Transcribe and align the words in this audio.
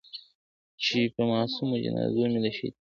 چي 0.83 0.99
پر 1.13 1.23
معصومو 1.31 1.75
جنازو 1.85 2.21
مي 2.31 2.39
له 2.43 2.49
شیطانه 2.57 2.59
سره!. 2.59 2.69